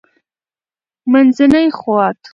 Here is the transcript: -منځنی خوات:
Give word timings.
-منځنی 1.11 1.67
خوات: 1.77 2.19